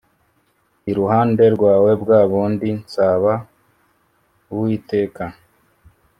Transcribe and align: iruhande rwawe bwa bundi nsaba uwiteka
iruhande 0.91 1.43
rwawe 1.55 1.91
bwa 2.01 2.19
bundi 2.29 2.69
nsaba 2.81 3.33
uwiteka 4.51 5.23